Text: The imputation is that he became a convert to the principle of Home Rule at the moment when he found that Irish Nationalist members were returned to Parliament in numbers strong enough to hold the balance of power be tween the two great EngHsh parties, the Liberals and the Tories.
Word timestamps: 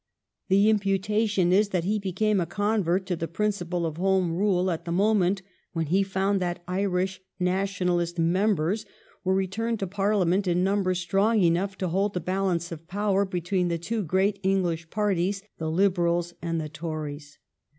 The 0.47 0.67
imputation 0.67 1.53
is 1.53 1.69
that 1.69 1.83
he 1.83 1.99
became 1.99 2.41
a 2.41 2.47
convert 2.47 3.05
to 3.05 3.15
the 3.15 3.27
principle 3.27 3.85
of 3.85 3.97
Home 3.97 4.33
Rule 4.35 4.71
at 4.71 4.85
the 4.85 4.91
moment 4.91 5.43
when 5.73 5.85
he 5.85 6.01
found 6.01 6.39
that 6.41 6.63
Irish 6.67 7.21
Nationalist 7.39 8.17
members 8.17 8.83
were 9.23 9.35
returned 9.35 9.77
to 9.81 9.85
Parliament 9.85 10.47
in 10.47 10.63
numbers 10.63 10.97
strong 10.97 11.43
enough 11.43 11.77
to 11.77 11.89
hold 11.89 12.15
the 12.15 12.19
balance 12.19 12.71
of 12.71 12.87
power 12.87 13.25
be 13.25 13.41
tween 13.41 13.67
the 13.67 13.77
two 13.77 14.01
great 14.03 14.41
EngHsh 14.41 14.89
parties, 14.89 15.43
the 15.59 15.69
Liberals 15.69 16.33
and 16.41 16.59
the 16.59 16.67
Tories. 16.67 17.37